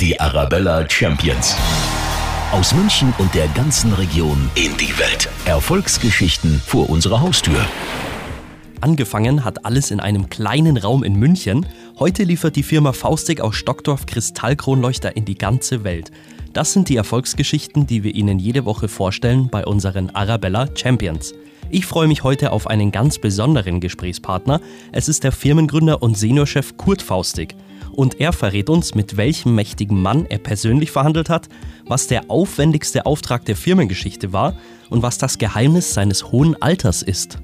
Die 0.00 0.18
Arabella 0.18 0.88
Champions. 0.88 1.54
Aus 2.52 2.74
München 2.74 3.12
und 3.18 3.34
der 3.34 3.46
ganzen 3.48 3.92
Region 3.92 4.50
in 4.54 4.74
die 4.78 4.98
Welt. 4.98 5.28
Erfolgsgeschichten 5.44 6.58
vor 6.64 6.88
unserer 6.88 7.20
Haustür. 7.20 7.62
Angefangen 8.80 9.44
hat 9.44 9.66
alles 9.66 9.90
in 9.90 10.00
einem 10.00 10.30
kleinen 10.30 10.78
Raum 10.78 11.02
in 11.02 11.16
München. 11.16 11.66
Heute 11.98 12.24
liefert 12.24 12.56
die 12.56 12.62
Firma 12.62 12.94
Faustig 12.94 13.42
aus 13.42 13.56
Stockdorf 13.56 14.06
Kristallkronleuchter 14.06 15.18
in 15.18 15.26
die 15.26 15.36
ganze 15.36 15.84
Welt. 15.84 16.10
Das 16.54 16.72
sind 16.72 16.88
die 16.88 16.96
Erfolgsgeschichten, 16.96 17.86
die 17.86 18.02
wir 18.02 18.14
Ihnen 18.14 18.38
jede 18.38 18.64
Woche 18.64 18.88
vorstellen 18.88 19.50
bei 19.50 19.66
unseren 19.66 20.08
Arabella 20.08 20.66
Champions. 20.74 21.34
Ich 21.68 21.84
freue 21.84 22.08
mich 22.08 22.24
heute 22.24 22.52
auf 22.52 22.68
einen 22.68 22.90
ganz 22.90 23.18
besonderen 23.18 23.80
Gesprächspartner. 23.80 24.62
Es 24.92 25.10
ist 25.10 25.24
der 25.24 25.32
Firmengründer 25.32 26.02
und 26.02 26.16
Seniorchef 26.16 26.78
Kurt 26.78 27.02
Faustig. 27.02 27.54
Und 27.92 28.20
er 28.20 28.32
verrät 28.32 28.70
uns, 28.70 28.94
mit 28.94 29.16
welchem 29.16 29.54
mächtigen 29.54 30.00
Mann 30.00 30.26
er 30.26 30.38
persönlich 30.38 30.90
verhandelt 30.90 31.28
hat, 31.28 31.48
was 31.86 32.06
der 32.06 32.30
aufwendigste 32.30 33.06
Auftrag 33.06 33.44
der 33.44 33.56
Firmengeschichte 33.56 34.32
war 34.32 34.54
und 34.88 35.02
was 35.02 35.18
das 35.18 35.38
Geheimnis 35.38 35.94
seines 35.94 36.32
hohen 36.32 36.60
Alters 36.60 37.02
ist. 37.02 37.38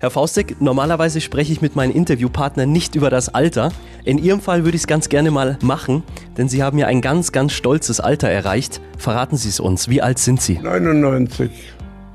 Herr 0.00 0.10
Faustig, 0.10 0.56
normalerweise 0.60 1.20
spreche 1.20 1.52
ich 1.52 1.60
mit 1.60 1.76
meinen 1.76 1.92
Interviewpartnern 1.92 2.72
nicht 2.72 2.94
über 2.94 3.10
das 3.10 3.28
Alter. 3.28 3.70
In 4.04 4.16
Ihrem 4.16 4.40
Fall 4.40 4.64
würde 4.64 4.76
ich 4.76 4.82
es 4.82 4.86
ganz 4.86 5.10
gerne 5.10 5.30
mal 5.30 5.58
machen, 5.62 6.02
denn 6.38 6.48
Sie 6.48 6.62
haben 6.62 6.78
ja 6.78 6.86
ein 6.86 7.02
ganz, 7.02 7.32
ganz 7.32 7.52
stolzes 7.52 8.00
Alter 8.00 8.30
erreicht. 8.30 8.80
Verraten 8.96 9.36
Sie 9.36 9.50
es 9.50 9.60
uns. 9.60 9.90
Wie 9.90 10.00
alt 10.00 10.18
sind 10.18 10.40
Sie? 10.40 10.58
99. 10.58 11.50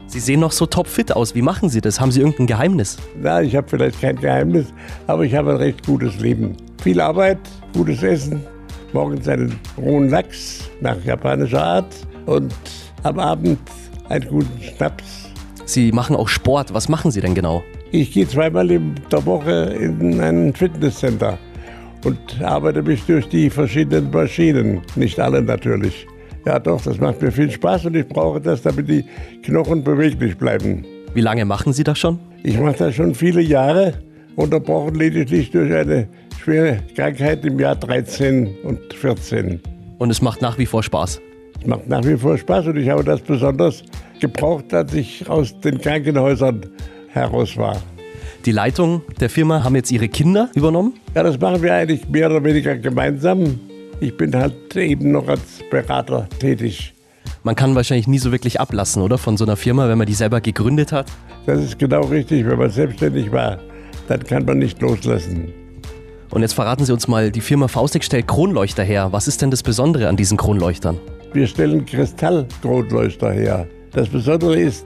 Sie 0.08 0.20
sehen 0.20 0.40
noch 0.40 0.52
so 0.52 0.66
topfit 0.66 1.16
aus. 1.16 1.36
Wie 1.36 1.44
machen 1.44 1.70
Sie 1.70 1.80
das? 1.80 2.00
Haben 2.00 2.12
Sie 2.12 2.22
irgendein 2.22 2.48
Geheimnis? 2.48 2.98
Na, 3.22 3.44
ich 3.44 3.56
habe 3.56 3.68
vielleicht 3.70 4.02
kein 4.02 4.16
Geheimnis, 4.16 4.66
aber 5.06 5.24
ich 5.24 5.36
habe 5.36 5.52
ein 5.52 5.58
recht 5.58 5.86
gutes 5.86 6.20
Leben. 6.20 6.58
Viel 6.86 7.02
Arbeit, 7.02 7.40
gutes 7.74 8.04
Essen, 8.04 8.44
morgens 8.94 9.28
einen 9.28 9.60
rohen 9.76 10.08
Lachs 10.08 10.70
nach 10.82 11.04
japanischer 11.04 11.64
Art 11.64 11.96
und 12.28 12.54
am 13.02 13.18
Abend 13.18 13.58
einen 14.08 14.28
guten 14.28 14.62
Schnaps. 14.62 15.32
Sie 15.66 15.92
machen 15.92 16.16
auch 16.16 16.28
Sport. 16.28 16.76
Was 16.76 16.88
machen 16.88 17.10
Sie 17.10 17.22
denn 17.22 17.34
genau? 17.34 17.64
Ich 17.92 18.12
gehe 18.12 18.28
zweimal 18.28 18.70
in 18.70 18.94
der 19.12 19.26
Woche 19.26 19.76
in 19.80 20.22
ein 20.22 20.54
Fitnesscenter 20.54 21.40
und 22.04 22.20
arbeite 22.44 22.84
mich 22.84 23.04
durch 23.08 23.28
die 23.30 23.50
verschiedenen 23.50 24.12
Maschinen. 24.12 24.82
Nicht 24.96 25.20
alle 25.20 25.42
natürlich. 25.42 26.06
Ja, 26.46 26.60
doch, 26.60 26.84
das 26.84 27.00
macht 27.00 27.20
mir 27.20 27.32
viel 27.32 27.50
Spaß 27.50 27.86
und 27.86 27.96
ich 27.96 28.08
brauche 28.08 28.40
das, 28.40 28.62
damit 28.62 28.88
die 28.88 29.04
Knochen 29.42 29.84
beweglich 29.84 30.38
bleiben. 30.38 30.86
Wie 31.16 31.22
lange 31.22 31.46
machen 31.46 31.74
Sie 31.74 31.84
das 31.84 31.98
schon? 31.98 32.20
Ich 32.44 32.60
mache 32.60 32.78
das 32.78 32.94
schon 32.94 33.16
viele 33.16 33.42
Jahre, 33.42 34.05
unterbrochen 34.36 34.96
lediglich 34.96 35.52
durch 35.52 35.74
eine 35.74 36.08
schwere 36.42 36.80
Krankheit 36.96 37.46
im 37.46 37.60
Jahr 37.60 37.76
13 37.76 38.56
und 38.64 38.94
14. 38.94 39.62
Und 39.98 40.10
es 40.10 40.22
macht 40.22 40.42
nach 40.42 40.58
wie 40.58 40.66
vor 40.66 40.84
Spaß. 40.84 41.22
Es 41.62 41.68
macht 41.68 41.88
nach 41.88 42.04
wie 42.06 42.18
vor 42.18 42.38
Spaß 42.38 42.68
und 42.68 42.78
ich 42.78 42.90
habe 42.90 43.04
das 43.04 43.22
besonders 43.22 43.84
gebraucht, 44.20 44.74
als 44.74 44.94
ich 44.94 45.28
aus 45.30 45.60
den 45.62 45.80
Krankenhäusern 45.80 46.66
heraus 47.10 47.58
war. 47.58 47.78
Die 48.46 48.52
Leitung 48.52 49.02
der 49.20 49.30
Firma 49.30 49.64
haben 49.64 49.76
jetzt 49.76 49.92
Ihre 49.92 50.08
Kinder 50.08 50.50
übernommen? 50.54 50.94
Ja, 51.16 51.24
das 51.24 51.40
machen 51.40 51.64
wir 51.64 51.74
eigentlich 51.74 52.08
mehr 52.10 52.30
oder 52.30 52.44
weniger 52.44 52.78
gemeinsam. 52.78 53.60
Ich 54.00 54.16
bin 54.16 54.36
halt 54.36 54.76
eben 54.76 55.12
noch 55.12 55.28
als 55.28 55.62
Berater 55.72 56.28
tätig. 56.40 56.94
Man 57.44 57.56
kann 57.56 57.74
wahrscheinlich 57.76 58.08
nie 58.08 58.20
so 58.20 58.32
wirklich 58.32 58.60
ablassen, 58.60 59.02
oder? 59.02 59.18
Von 59.18 59.38
so 59.38 59.46
einer 59.46 59.56
Firma, 59.56 59.88
wenn 59.90 59.98
man 59.98 60.06
die 60.06 60.14
selber 60.14 60.42
gegründet 60.42 60.92
hat. 60.92 61.12
Das 61.46 61.64
ist 61.64 61.80
genau 61.80 62.02
richtig. 62.02 62.46
Wenn 62.46 62.58
man 62.58 62.70
selbstständig 62.70 63.32
war, 63.32 63.58
dann 64.08 64.24
kann 64.24 64.46
man 64.46 64.60
nicht 64.60 64.82
loslassen. 64.82 65.54
Und 66.32 66.42
jetzt 66.42 66.54
verraten 66.54 66.86
Sie 66.86 66.92
uns 66.92 67.08
mal, 67.08 67.32
die 67.32 67.42
Firma 67.42 67.68
Faustig 67.68 68.04
stellt 68.04 68.28
Kronleuchter 68.28 68.84
her. 68.84 69.10
Was 69.12 69.28
ist 69.28 69.42
denn 69.42 69.52
das 69.52 69.64
Besondere 69.64 70.08
an 70.10 70.18
diesen 70.18 70.38
Kronleuchtern? 70.38 70.98
Wir 71.34 71.48
stellen 71.48 71.86
Kristallkronleuchter 71.86 73.32
her. 73.32 73.68
Das 73.92 74.10
Besondere 74.10 74.58
ist 74.58 74.86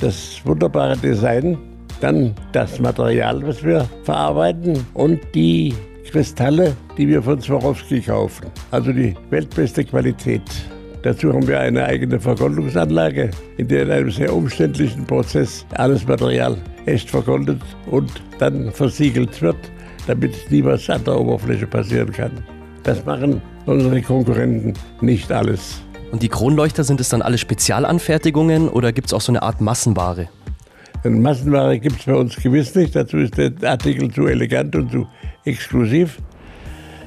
das 0.00 0.40
wunderbare 0.44 0.96
Design, 0.96 1.58
dann 2.00 2.34
das 2.52 2.78
Material, 2.80 3.46
was 3.46 3.62
wir 3.62 3.88
verarbeiten 4.04 4.84
und 4.94 5.20
die 5.34 5.74
Kristalle, 6.10 6.74
die 6.96 7.06
wir 7.06 7.22
von 7.22 7.40
Swarovski 7.40 8.00
kaufen. 8.00 8.46
Also 8.70 8.92
die 8.92 9.14
weltbeste 9.30 9.84
Qualität. 9.84 10.42
Dazu 11.02 11.32
haben 11.32 11.46
wir 11.46 11.60
eine 11.60 11.84
eigene 11.84 12.18
Vergoldungsanlage, 12.18 13.30
in 13.56 13.68
der 13.68 13.82
in 13.82 13.90
einem 13.90 14.10
sehr 14.10 14.34
umständlichen 14.34 15.06
Prozess 15.06 15.64
alles 15.74 16.06
Material 16.06 16.56
echt 16.86 17.08
vergoldet 17.08 17.62
und 17.90 18.10
dann 18.38 18.72
versiegelt 18.72 19.40
wird, 19.40 19.56
damit 20.08 20.34
nie 20.50 20.64
was 20.64 20.90
an 20.90 21.04
der 21.04 21.18
Oberfläche 21.18 21.66
passieren 21.66 22.10
kann. 22.10 22.32
Das 22.82 23.04
machen 23.04 23.40
unsere 23.66 24.02
Konkurrenten 24.02 24.74
nicht 25.00 25.30
alles. 25.30 25.80
Und 26.10 26.22
die 26.22 26.28
Kronleuchter, 26.28 26.84
sind 26.84 27.00
es 27.00 27.10
dann 27.10 27.22
alle 27.22 27.38
Spezialanfertigungen 27.38 28.68
oder 28.68 28.92
gibt 28.92 29.08
es 29.08 29.12
auch 29.12 29.20
so 29.20 29.30
eine 29.30 29.42
Art 29.42 29.60
Massenware? 29.60 30.28
Eine 31.04 31.16
Massenware 31.16 31.78
gibt 31.78 32.00
es 32.00 32.06
bei 32.06 32.14
uns 32.14 32.34
gewiss 32.36 32.74
nicht. 32.74 32.96
Dazu 32.96 33.18
ist 33.18 33.36
der 33.36 33.52
Artikel 33.62 34.10
zu 34.10 34.26
elegant 34.26 34.74
und 34.74 34.90
zu 34.90 35.06
exklusiv. 35.44 36.18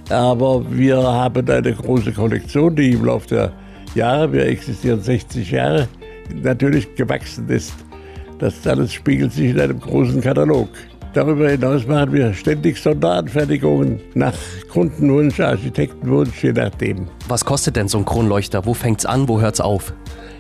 Aber 0.10 0.64
wir 0.72 0.98
haben 0.98 1.50
eine 1.50 1.74
große 1.74 2.14
Kollektion, 2.14 2.76
die 2.76 2.92
im 2.92 3.06
Laufe 3.06 3.28
der 3.28 3.54
Jahre, 3.96 4.32
wir 4.32 4.46
existieren 4.46 5.02
60 5.02 5.52
Jahre, 5.52 5.88
natürlich 6.34 6.94
gewachsen 6.96 7.48
ist. 7.50 7.74
Das 8.40 8.66
alles 8.66 8.94
spiegelt 8.94 9.34
sich 9.34 9.52
in 9.52 9.60
einem 9.60 9.80
großen 9.80 10.22
Katalog. 10.22 10.70
Darüber 11.14 11.50
hinaus 11.50 11.86
machen 11.86 12.14
wir 12.14 12.34
ständig 12.34 12.78
Sonderanfertigungen 12.78 14.00
nach 14.14 14.34
Kundenwunsch, 14.70 15.42
Architektenwunsch, 15.42 16.42
je 16.42 16.54
nachdem. 16.54 17.08
Was 17.28 17.44
kostet 17.44 17.76
denn 17.76 17.90
so 17.90 17.98
ein 17.98 18.06
Kronleuchter? 18.06 18.66
Wo 18.66 18.74
fängt 18.74 19.00
es 19.00 19.06
an, 19.06 19.28
wo 19.28 19.42
hört 19.42 19.56
es 19.56 19.62
auf? 19.62 19.94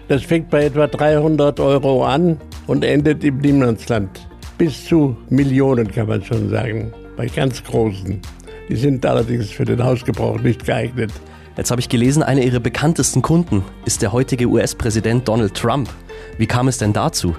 Das 0.07 0.23
fängt 0.23 0.49
bei 0.49 0.65
etwa 0.65 0.87
300 0.87 1.59
Euro 1.59 2.05
an 2.05 2.37
und 2.67 2.85
endet 2.85 3.23
im 3.25 3.39
Niemandsland. 3.39 4.09
Bis 4.57 4.85
zu 4.85 5.17
Millionen 5.29 5.91
kann 5.91 6.07
man 6.07 6.23
schon 6.23 6.49
sagen, 6.49 6.93
bei 7.17 7.27
ganz 7.27 7.61
großen. 7.63 8.21
Die 8.69 8.75
sind 8.75 9.05
allerdings 9.05 9.49
für 9.49 9.65
den 9.65 9.83
Hausgebrauch 9.83 10.39
nicht 10.39 10.65
geeignet. 10.65 11.11
Jetzt 11.57 11.69
habe 11.69 11.81
ich 11.81 11.89
gelesen, 11.89 12.23
einer 12.23 12.41
Ihrer 12.41 12.61
bekanntesten 12.61 13.21
Kunden 13.21 13.63
ist 13.85 14.01
der 14.01 14.13
heutige 14.13 14.45
US-Präsident 14.45 15.27
Donald 15.27 15.53
Trump. 15.53 15.89
Wie 16.37 16.47
kam 16.47 16.69
es 16.69 16.77
denn 16.77 16.93
dazu? 16.93 17.35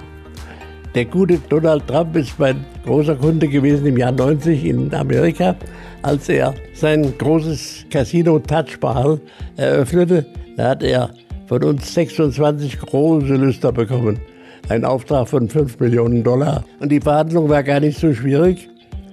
Der 0.95 1.06
gute 1.06 1.39
Donald 1.49 1.87
Trump 1.89 2.15
ist 2.17 2.39
mein 2.39 2.62
großer 2.84 3.17
Kunde 3.17 3.49
gewesen 3.49 3.87
im 3.87 3.97
Jahr 3.97 4.12
90 4.12 4.67
in 4.67 4.93
Amerika, 4.95 5.56
als 6.03 6.28
er 6.28 6.55
sein 6.75 7.15
großes 7.17 7.87
Casino 7.91 8.39
Taj 8.39 8.77
Mahal 8.83 9.19
eröffnete. 9.56 10.27
Da 10.59 10.71
hat 10.71 10.83
er 10.83 11.09
von 11.47 11.65
uns 11.65 11.94
26 11.94 12.81
große 12.81 13.34
Lüster 13.34 13.73
bekommen. 13.73 14.21
Ein 14.69 14.84
Auftrag 14.84 15.29
von 15.29 15.49
5 15.49 15.81
Millionen 15.81 16.23
Dollar. 16.23 16.65
Und 16.81 16.93
die 16.93 17.00
Verhandlung 17.00 17.49
war 17.49 17.62
gar 17.62 17.81
nicht 17.81 17.99
so 17.99 18.12
schwierig. 18.12 18.69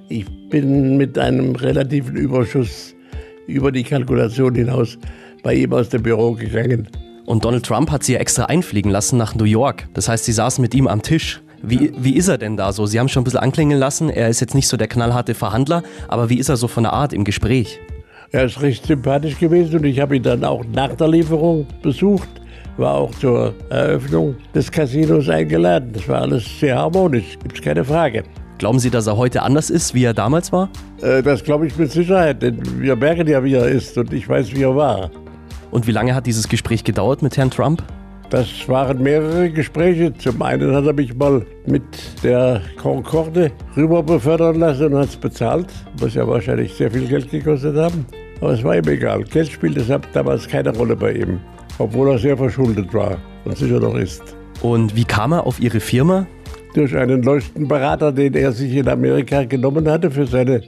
Ich 0.10 0.26
bin 0.50 0.98
mit 0.98 1.18
einem 1.18 1.56
relativen 1.56 2.18
Überschuss 2.18 2.94
über 3.50 3.72
die 3.72 3.84
Kalkulation 3.84 4.56
hinaus 4.56 4.98
bei 5.44 5.56
ihm 5.56 5.74
aus 5.74 5.90
dem 5.90 6.04
Büro 6.04 6.34
gegangen. 6.34 6.88
Und 7.26 7.46
Donald 7.46 7.66
Trump 7.66 7.92
hat 7.92 8.04
Sie 8.04 8.14
ja 8.14 8.20
extra 8.20 8.46
einfliegen 8.46 8.92
lassen 8.92 9.18
nach 9.18 9.36
New 9.36 9.46
York. 9.46 9.88
Das 9.94 10.10
heißt, 10.10 10.26
Sie 10.26 10.32
saßen 10.32 10.62
mit 10.62 10.74
ihm 10.74 10.88
am 10.88 11.02
Tisch. 11.02 11.42
Wie, 11.62 11.92
wie 11.98 12.16
ist 12.16 12.28
er 12.28 12.38
denn 12.38 12.58
da 12.58 12.72
so? 12.72 12.86
Sie 12.86 13.00
haben 13.00 13.10
schon 13.10 13.22
ein 13.22 13.24
bisschen 13.26 13.42
anklingen 13.42 13.78
lassen, 13.78 14.10
er 14.10 14.30
ist 14.30 14.40
jetzt 14.40 14.56
nicht 14.56 14.68
so 14.68 14.78
der 14.78 14.88
knallharte 14.88 15.34
Verhandler, 15.34 15.84
aber 16.08 16.30
wie 16.30 16.40
ist 16.40 16.50
er 16.50 16.56
so 16.56 16.68
von 16.68 16.84
der 16.84 16.94
Art 16.94 17.12
im 17.12 17.26
Gespräch? 17.26 17.80
Er 18.32 18.46
ist 18.46 18.62
recht 18.62 18.86
sympathisch 18.86 19.38
gewesen 19.38 19.80
und 19.80 19.84
ich 19.84 20.00
habe 20.00 20.16
ihn 20.16 20.24
dann 20.24 20.44
auch 20.46 20.64
nach 20.74 20.96
der 20.96 21.10
Lieferung 21.10 21.68
besucht, 21.82 22.30
war 22.78 22.96
auch 22.96 23.12
zur 23.16 23.54
Eröffnung 23.70 24.36
des 24.56 24.72
Casinos 24.72 25.28
eingeladen. 25.28 25.92
Das 25.94 26.08
war 26.08 26.22
alles 26.22 26.46
sehr 26.60 26.78
harmonisch, 26.78 27.38
gibt 27.44 27.58
es 27.58 27.62
keine 27.62 27.84
Frage. 27.84 28.24
Glauben 28.60 28.78
Sie, 28.78 28.90
dass 28.90 29.08
er 29.08 29.16
heute 29.16 29.42
anders 29.42 29.70
ist, 29.70 29.94
wie 29.94 30.04
er 30.04 30.14
damals 30.14 30.52
war? 30.52 30.70
Äh, 31.02 31.24
das 31.24 31.46
glaube 31.46 31.66
ich 31.66 31.78
mit 31.78 31.92
Sicherheit, 31.94 32.42
denn 32.42 32.60
wir 32.82 32.98
merken 32.98 33.26
ja, 33.26 33.42
wie 33.42 33.54
er 33.54 33.70
ist 33.70 33.98
und 33.98 34.12
ich 34.12 34.28
weiß, 34.28 34.54
wie 34.54 34.64
er 34.64 34.76
war. 34.76 35.10
Und 35.72 35.88
wie 35.88 35.94
lange 35.94 36.14
hat 36.14 36.26
dieses 36.26 36.50
Gespräch 36.50 36.84
gedauert 36.84 37.22
mit 37.22 37.38
Herrn 37.38 37.50
Trump? 37.50 37.82
Das 38.30 38.48
waren 38.68 39.02
mehrere 39.02 39.50
Gespräche. 39.50 40.14
Zum 40.18 40.42
einen 40.42 40.76
hat 40.76 40.86
er 40.86 40.92
mich 40.92 41.16
mal 41.16 41.46
mit 41.68 41.84
der 42.22 42.62
Concorde 42.76 43.52
rüber 43.78 44.04
befördern 44.04 44.60
lassen 44.60 44.94
und 44.94 45.00
hat 45.00 45.10
es 45.10 45.16
bezahlt, 45.16 45.68
was 45.98 46.16
ja 46.16 46.28
wahrscheinlich 46.28 46.74
sehr 46.74 46.92
viel 46.92 47.08
Geld 47.08 47.32
gekostet 47.32 47.78
haben. 47.78 48.06
Aber 48.42 48.52
es 48.52 48.64
war 48.64 48.76
ihm 48.76 48.88
egal. 48.90 49.24
Geld 49.24 49.50
spielte 49.50 50.02
damals 50.12 50.48
keine 50.48 50.76
Rolle 50.76 50.98
bei 50.98 51.14
ihm, 51.14 51.40
obwohl 51.78 52.10
er 52.10 52.20
sehr 52.20 52.36
verschuldet 52.36 52.94
war 52.94 53.18
und 53.46 53.58
sicher 53.58 53.80
noch 53.80 53.96
ist. 53.96 54.22
Und 54.62 54.96
wie 54.98 55.06
kam 55.06 55.32
er 55.32 55.48
auf 55.48 55.62
Ihre 55.62 55.80
Firma? 55.80 56.28
Durch 56.74 56.96
einen 56.96 57.24
Leuchtenberater, 57.24 58.12
den 58.12 58.36
er 58.36 58.52
sich 58.52 58.76
in 58.76 58.88
Amerika 58.88 59.44
genommen 59.44 59.90
hatte 59.90 60.12
für 60.12 60.28
seine 60.28 60.62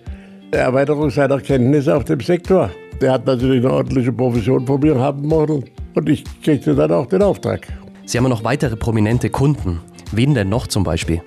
Erweiterung 0.51 1.09
seiner 1.09 1.39
Kenntnisse 1.39 1.95
auf 1.95 2.06
dem 2.06 2.19
Sektor. 2.19 2.71
Der 3.00 3.13
hat 3.13 3.25
natürlich 3.25 3.63
eine 3.63 3.74
ordentliche 3.74 4.12
Provision 4.12 4.65
von 4.65 4.80
mir 4.80 5.00
haben 5.00 5.30
wollen 5.30 5.63
und 5.95 6.09
ich 6.09 6.24
kriegte 6.44 6.75
dann 6.75 6.92
auch 6.92 7.06
den 7.06 7.21
Auftrag. 7.21 7.68
Sie 8.06 8.18
haben 8.18 8.27
noch 8.30 8.44
weitere 8.44 8.75
prominente 8.75 9.30
Kunden. 9.30 9.80
Wen 10.12 10.33
denn 10.33 10.50
noch 10.50 10.68
zum 10.68 10.83
Beispiel? 10.83 11.21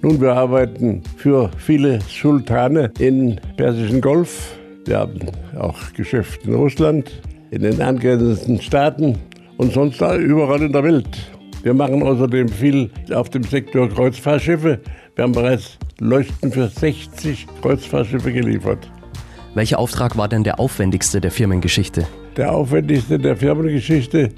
Nun, 0.00 0.20
wir 0.20 0.34
arbeiten 0.34 1.02
für 1.16 1.50
viele 1.56 1.98
Sultane 2.02 2.90
im 2.98 3.36
Persischen 3.56 4.00
Golf. 4.00 4.56
Wir 4.86 4.98
haben 4.98 5.20
auch 5.58 5.78
Geschäfte 5.94 6.48
in 6.48 6.54
Russland, 6.54 7.22
in 7.50 7.62
den 7.62 7.80
angrenzenden 7.80 8.60
Staaten 8.60 9.18
und 9.56 9.72
sonst 9.72 10.00
überall 10.00 10.62
in 10.62 10.72
der 10.72 10.84
Welt. 10.84 11.08
Wir 11.64 11.72
machen 11.72 12.02
außerdem 12.02 12.50
viel 12.50 12.90
auf 13.14 13.30
dem 13.30 13.42
Sektor 13.42 13.88
Kreuzfahrtschiffe. 13.88 14.80
Wir 15.16 15.24
haben 15.24 15.32
bereits 15.32 15.78
Leuchten 15.98 16.52
für 16.52 16.68
60 16.68 17.46
Kreuzfahrtschiffe 17.62 18.30
geliefert. 18.34 18.90
Welcher 19.54 19.78
Auftrag 19.78 20.18
war 20.18 20.28
denn 20.28 20.44
der 20.44 20.60
aufwendigste 20.60 21.22
der 21.22 21.30
Firmengeschichte? 21.30 22.06
Der 22.36 22.52
aufwendigste 22.52 23.18
der 23.18 23.34
Firmengeschichte 23.34 24.28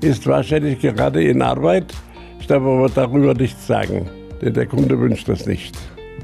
ist 0.00 0.26
wahrscheinlich 0.26 0.78
gerade 0.80 1.22
in 1.22 1.42
Arbeit. 1.42 1.92
Ich 2.40 2.46
darf 2.46 2.62
aber 2.62 2.88
darüber 2.88 3.34
nichts 3.34 3.66
sagen, 3.66 4.08
denn 4.40 4.54
der 4.54 4.64
Kunde 4.64 4.98
wünscht 4.98 5.28
das 5.28 5.44
nicht. 5.44 5.76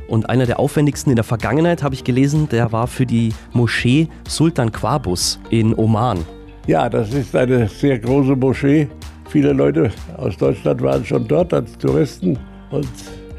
Und 0.08 0.30
einer 0.30 0.46
der 0.46 0.58
aufwendigsten 0.58 1.10
in 1.10 1.16
der 1.16 1.24
Vergangenheit, 1.24 1.82
habe 1.82 1.94
ich 1.94 2.02
gelesen, 2.02 2.48
der 2.48 2.72
war 2.72 2.86
für 2.86 3.04
die 3.04 3.34
Moschee 3.52 4.08
Sultan 4.26 4.72
Quabus 4.72 5.38
in 5.50 5.74
Oman. 5.74 6.24
Ja, 6.66 6.88
das 6.88 7.12
ist 7.12 7.36
eine 7.36 7.68
sehr 7.68 7.98
große 7.98 8.34
Moschee. 8.34 8.88
Viele 9.36 9.52
Leute 9.52 9.90
aus 10.16 10.34
Deutschland 10.38 10.80
waren 10.80 11.04
schon 11.04 11.28
dort 11.28 11.52
als 11.52 11.76
Touristen 11.76 12.38
und 12.70 12.88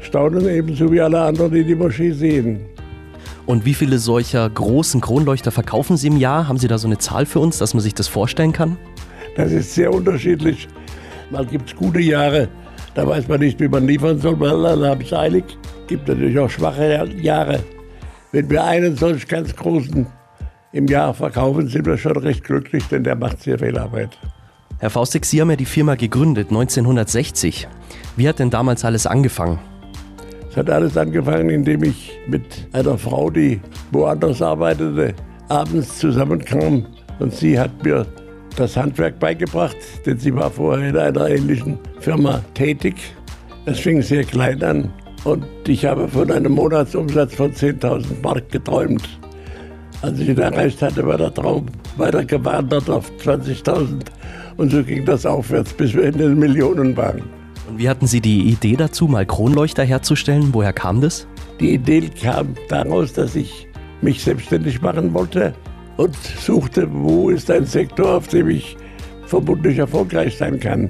staunen 0.00 0.48
ebenso 0.48 0.92
wie 0.92 1.00
alle 1.00 1.20
anderen, 1.20 1.52
die 1.52 1.64
die 1.64 1.74
Moschee 1.74 2.12
sehen. 2.12 2.60
Und 3.46 3.64
wie 3.64 3.74
viele 3.74 3.98
solcher 3.98 4.48
großen 4.48 5.00
Kronleuchter 5.00 5.50
verkaufen 5.50 5.96
Sie 5.96 6.06
im 6.06 6.16
Jahr? 6.16 6.46
Haben 6.46 6.58
Sie 6.58 6.68
da 6.68 6.78
so 6.78 6.86
eine 6.86 6.98
Zahl 6.98 7.26
für 7.26 7.40
uns, 7.40 7.58
dass 7.58 7.74
man 7.74 7.80
sich 7.80 7.94
das 7.94 8.06
vorstellen 8.06 8.52
kann? 8.52 8.76
Das 9.34 9.50
ist 9.50 9.74
sehr 9.74 9.92
unterschiedlich. 9.92 10.68
Mal 11.32 11.44
gibt 11.44 11.70
es 11.70 11.74
gute 11.74 11.98
Jahre, 11.98 12.46
da 12.94 13.04
weiß 13.04 13.26
man 13.26 13.40
nicht, 13.40 13.58
wie 13.58 13.66
man 13.66 13.84
liefern 13.84 14.20
soll, 14.20 14.38
weil 14.38 14.66
alle 14.66 14.90
haben 14.90 15.00
es 15.00 15.12
eilig. 15.12 15.46
Es 15.80 15.86
gibt 15.88 16.06
natürlich 16.06 16.38
auch 16.38 16.48
schwache 16.48 17.08
Jahre. 17.20 17.58
Wenn 18.30 18.48
wir 18.48 18.62
einen 18.62 18.94
solch 18.94 19.26
ganz 19.26 19.56
großen 19.56 20.06
im 20.70 20.86
Jahr 20.86 21.12
verkaufen, 21.12 21.66
sind 21.66 21.86
wir 21.86 21.98
schon 21.98 22.16
recht 22.18 22.44
glücklich, 22.44 22.84
denn 22.86 23.02
der 23.02 23.16
macht 23.16 23.42
sehr 23.42 23.58
viel 23.58 23.76
Arbeit. 23.76 24.16
Herr 24.80 24.90
Faustig, 24.90 25.24
Sie 25.24 25.40
haben 25.40 25.50
ja 25.50 25.56
die 25.56 25.64
Firma 25.64 25.96
gegründet 25.96 26.50
1960. 26.50 27.66
Wie 28.16 28.28
hat 28.28 28.38
denn 28.38 28.50
damals 28.50 28.84
alles 28.84 29.08
angefangen? 29.08 29.58
Es 30.48 30.56
hat 30.56 30.70
alles 30.70 30.96
angefangen, 30.96 31.50
indem 31.50 31.82
ich 31.82 32.12
mit 32.28 32.68
einer 32.72 32.96
Frau, 32.96 33.28
die 33.28 33.60
woanders 33.90 34.40
arbeitete, 34.40 35.14
abends 35.48 35.98
zusammenkam 35.98 36.86
und 37.18 37.34
sie 37.34 37.58
hat 37.58 37.82
mir 37.82 38.06
das 38.54 38.76
Handwerk 38.76 39.18
beigebracht, 39.18 39.76
denn 40.06 40.20
sie 40.20 40.32
war 40.32 40.48
vorher 40.48 40.90
in 40.90 40.96
einer 40.96 41.28
ähnlichen 41.28 41.80
Firma 41.98 42.40
tätig. 42.54 42.94
Es 43.66 43.80
fing 43.80 44.00
sehr 44.00 44.22
klein 44.22 44.62
an 44.62 44.92
und 45.24 45.44
ich 45.66 45.84
habe 45.86 46.06
von 46.06 46.30
einem 46.30 46.52
Monatsumsatz 46.52 47.34
von 47.34 47.52
10.000 47.52 48.22
Mark 48.22 48.48
geträumt. 48.50 49.08
Als 50.02 50.20
ich 50.20 50.28
ihn 50.28 50.38
erreicht 50.38 50.80
hatte, 50.80 51.04
war 51.04 51.18
der 51.18 51.34
Traum 51.34 51.66
weiter 51.96 52.24
gewandert 52.24 52.88
auf 52.88 53.10
20.000 53.20 54.04
und 54.58 54.70
so 54.70 54.84
ging 54.84 55.06
das 55.06 55.24
aufwärts, 55.24 55.72
bis 55.72 55.94
wir 55.94 56.04
in 56.04 56.18
den 56.18 56.38
Millionen 56.38 56.94
waren. 56.96 57.22
Und 57.68 57.78
wie 57.78 57.88
hatten 57.88 58.06
Sie 58.06 58.20
die 58.20 58.50
Idee 58.50 58.76
dazu, 58.76 59.06
mal 59.06 59.24
Kronleuchter 59.24 59.84
herzustellen? 59.84 60.50
Woher 60.52 60.72
kam 60.72 61.00
das? 61.00 61.26
Die 61.60 61.74
Idee 61.74 62.10
kam 62.20 62.54
daraus, 62.68 63.12
dass 63.12 63.34
ich 63.34 63.66
mich 64.02 64.22
selbstständig 64.22 64.82
machen 64.82 65.14
wollte 65.14 65.54
und 65.96 66.14
suchte, 66.16 66.88
wo 66.92 67.30
ist 67.30 67.50
ein 67.50 67.64
Sektor, 67.64 68.16
auf 68.16 68.28
dem 68.28 68.50
ich 68.50 68.76
vermutlich 69.26 69.78
erfolgreich 69.78 70.36
sein 70.36 70.60
kann. 70.60 70.88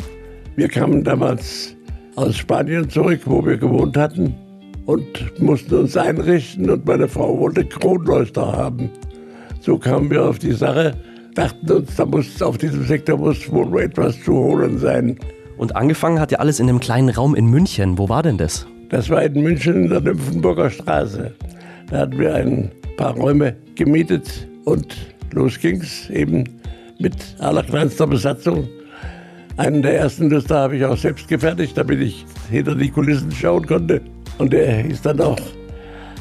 Wir 0.57 0.69
kamen 0.69 1.05
damals 1.05 1.77
aus 2.17 2.37
Spanien 2.37 2.89
zurück, 2.89 3.21
wo 3.25 3.45
wir 3.45 3.57
gewohnt 3.57 3.97
hatten 3.97 4.35
und 4.87 5.07
mussten 5.41 5.75
uns 5.75 5.97
einrichten 5.97 6.71
und 6.71 6.87
meine 6.87 7.09
Frau 7.09 7.39
wollte 7.39 7.65
Kronleuchter 7.65 8.51
haben. 8.53 8.91
So 9.61 9.79
kamen 9.79 10.11
wir 10.11 10.25
auf 10.25 10.39
die 10.39 10.53
Sache, 10.53 10.95
dachten 11.39 11.71
uns, 11.71 11.95
da 11.95 12.05
muss 12.05 12.43
auf 12.43 12.59
diesem 12.59 12.85
Sektor 12.85 13.17
muss 13.17 13.51
wohl 13.51 13.81
etwas 13.81 14.21
zu 14.25 14.33
holen 14.33 14.79
sein. 14.79 15.17
Und 15.57 15.77
angefangen 15.77 16.21
hat 16.21 16.33
ja 16.33 16.39
alles 16.39 16.59
in 16.59 16.69
einem 16.69 16.81
kleinen 16.81 17.11
Raum 17.11 17.35
in 17.35 17.47
München. 17.47 17.97
Wo 17.97 18.09
war 18.09 18.23
denn 18.23 18.39
das? 18.39 18.67
Das 18.89 19.09
war 19.09 19.23
in 19.23 19.41
München 19.43 19.85
in 19.85 19.91
der 19.91 20.01
Nymphenburger 20.01 20.69
Straße. 20.71 21.33
Da 21.91 21.99
hatten 21.99 22.19
wir 22.19 22.35
ein 22.35 22.71
paar 22.97 23.15
Räume 23.15 23.55
gemietet 23.77 24.49
und 24.65 24.97
los 25.33 25.59
ging's 25.61 26.11
eben 26.11 26.45
mit 26.99 27.15
allerkleinster 27.39 28.07
Besatzung. 28.07 28.69
Einen 29.57 29.83
der 29.83 29.97
ersten 29.97 30.31
Lüster 30.31 30.59
habe 30.59 30.77
ich 30.77 30.85
auch 30.85 30.97
selbst 30.97 31.29
gefertigt, 31.29 31.77
damit 31.77 32.01
ich 32.01 32.27
hinter 32.51 32.75
die 32.75 32.91
Kulissen 32.91 33.31
schauen 33.31 33.67
konnte. 33.67 34.01
Und 34.39 34.53
der 34.53 34.85
ist 34.85 35.07
dann 35.07 35.21
auch, 35.21 35.39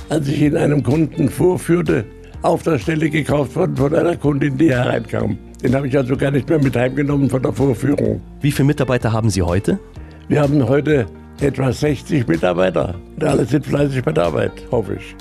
als 0.09 0.27
ich 0.27 0.41
ihn 0.41 0.57
einem 0.57 0.83
Kunden 0.83 1.29
vorführte, 1.29 2.05
auf 2.41 2.63
der 2.63 2.77
Stelle 2.79 3.09
gekauft 3.09 3.55
worden 3.55 3.75
von 3.75 3.93
einer 3.95 4.15
Kundin, 4.15 4.57
die 4.57 4.71
hereinkam. 4.71 5.37
Den 5.63 5.75
habe 5.75 5.87
ich 5.87 5.97
also 5.97 6.15
gar 6.15 6.31
nicht 6.31 6.47
mehr 6.47 6.61
mit 6.61 6.75
heimgenommen 6.75 7.29
von 7.29 7.41
der 7.41 7.51
Vorführung. 7.51 8.21
Wie 8.41 8.51
viele 8.51 8.67
Mitarbeiter 8.67 9.11
haben 9.11 9.29
Sie 9.29 9.41
heute? 9.41 9.79
Wir 10.27 10.41
haben 10.41 10.67
heute 10.67 11.07
etwa 11.41 11.71
60 11.71 12.27
Mitarbeiter. 12.27 12.95
Und 13.15 13.23
alle 13.23 13.45
sind 13.45 13.65
fleißig 13.65 14.03
bei 14.03 14.11
der 14.11 14.25
Arbeit, 14.25 14.51
hoffe 14.71 14.95
ich. 14.95 15.15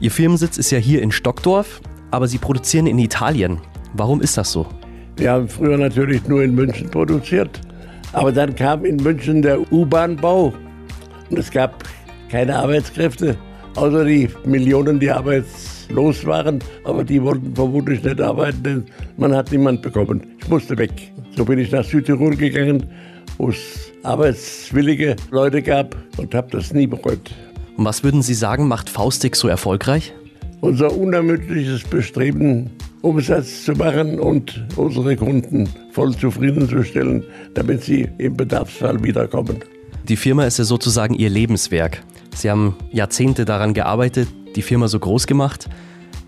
Ihr 0.00 0.10
Firmensitz 0.10 0.58
ist 0.58 0.70
ja 0.70 0.78
hier 0.78 1.02
in 1.02 1.12
Stockdorf, 1.12 1.80
aber 2.10 2.28
Sie 2.28 2.38
produzieren 2.38 2.86
in 2.86 2.98
Italien. 2.98 3.58
Warum 3.92 4.20
ist 4.20 4.36
das 4.36 4.50
so? 4.52 4.66
Wir 5.16 5.32
haben 5.32 5.48
früher 5.48 5.76
natürlich 5.76 6.26
nur 6.26 6.42
in 6.42 6.54
München 6.54 6.90
produziert. 6.90 7.60
Aber 8.12 8.32
dann 8.32 8.54
kam 8.54 8.84
in 8.84 8.96
München 8.96 9.42
der 9.42 9.72
U-Bahn-Bau 9.72 10.54
und 11.30 11.38
es 11.38 11.50
gab 11.50 11.84
keine 12.30 12.56
Arbeitskräfte, 12.56 13.36
außer 13.74 14.04
die 14.04 14.28
Millionen, 14.44 15.00
die 15.00 15.10
arbeits 15.10 15.73
los 15.90 16.24
waren, 16.26 16.60
aber 16.84 17.04
die 17.04 17.22
wollten 17.22 17.54
vermutlich 17.54 18.02
nicht 18.02 18.20
arbeiten, 18.20 18.62
denn 18.62 18.84
man 19.16 19.34
hat 19.34 19.52
niemand 19.52 19.82
bekommen. 19.82 20.22
Ich 20.40 20.48
musste 20.48 20.76
weg. 20.78 20.92
So 21.36 21.44
bin 21.44 21.58
ich 21.58 21.70
nach 21.72 21.84
Südtirol 21.84 22.36
gegangen, 22.36 22.86
wo 23.38 23.50
es 23.50 23.92
arbeitswillige 24.02 25.16
Leute 25.30 25.62
gab 25.62 25.96
und 26.16 26.34
habe 26.34 26.48
das 26.50 26.72
nie 26.72 26.86
bereut. 26.86 27.34
Und 27.76 27.84
was 27.84 28.04
würden 28.04 28.22
Sie 28.22 28.34
sagen, 28.34 28.68
macht 28.68 28.88
Faustik 28.88 29.34
so 29.36 29.48
erfolgreich? 29.48 30.12
Unser 30.60 30.96
unermüdliches 30.96 31.82
Bestreben, 31.84 32.70
Umsatz 33.02 33.64
zu 33.64 33.72
machen 33.72 34.18
und 34.18 34.64
unsere 34.76 35.16
Kunden 35.16 35.68
voll 35.92 36.16
zufriedenzustellen, 36.16 37.22
damit 37.52 37.82
sie 37.82 38.08
im 38.18 38.36
Bedarfsfall 38.36 39.02
wiederkommen. 39.04 39.56
Die 40.08 40.16
Firma 40.16 40.46
ist 40.46 40.58
ja 40.58 40.64
sozusagen 40.64 41.14
Ihr 41.14 41.28
Lebenswerk. 41.28 42.02
Sie 42.34 42.50
haben 42.50 42.76
Jahrzehnte 42.92 43.44
daran 43.44 43.74
gearbeitet, 43.74 44.28
die 44.56 44.62
Firma 44.62 44.88
so 44.88 44.98
groß 44.98 45.26
gemacht. 45.26 45.68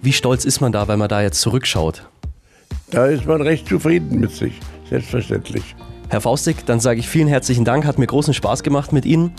Wie 0.02 0.12
stolz 0.12 0.44
ist 0.44 0.60
man 0.60 0.72
da, 0.72 0.88
wenn 0.88 0.98
man 0.98 1.08
da 1.08 1.22
jetzt 1.22 1.40
zurückschaut? 1.40 2.08
Da 2.90 3.06
ist 3.06 3.26
man 3.26 3.42
recht 3.42 3.68
zufrieden 3.68 4.20
mit 4.20 4.30
sich, 4.30 4.60
selbstverständlich. 4.88 5.74
Herr 6.08 6.20
Faustig, 6.20 6.64
dann 6.66 6.78
sage 6.78 7.00
ich 7.00 7.08
vielen 7.08 7.28
herzlichen 7.28 7.64
Dank, 7.64 7.84
hat 7.84 7.98
mir 7.98 8.06
großen 8.06 8.34
Spaß 8.34 8.62
gemacht 8.62 8.92
mit 8.92 9.04
Ihnen 9.04 9.32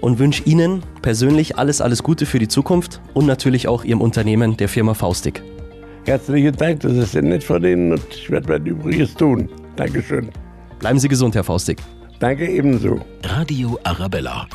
und 0.00 0.18
wünsche 0.18 0.42
Ihnen 0.44 0.82
persönlich 1.02 1.58
alles, 1.58 1.80
alles 1.80 2.02
Gute 2.02 2.24
für 2.24 2.38
die 2.38 2.48
Zukunft 2.48 3.00
und 3.14 3.26
natürlich 3.26 3.68
auch 3.68 3.84
Ihrem 3.84 4.00
Unternehmen, 4.00 4.56
der 4.56 4.68
Firma 4.68 4.94
Faustig. 4.94 5.42
Herzlichen 6.06 6.56
Dank, 6.56 6.80
das 6.80 6.92
ist 6.92 7.12
sehr 7.12 7.22
nett 7.22 7.44
von 7.44 7.62
Ihnen 7.62 7.92
und 7.92 8.02
ich 8.10 8.30
werde 8.30 8.48
mein 8.48 8.64
Übriges 8.64 9.14
tun. 9.14 9.50
Dankeschön. 9.76 10.30
Bleiben 10.78 10.98
Sie 10.98 11.08
gesund, 11.08 11.34
Herr 11.34 11.44
Faustig. 11.44 11.78
Danke 12.18 12.48
ebenso. 12.48 13.00
Radio 13.22 13.78
Arabella. 13.84 14.48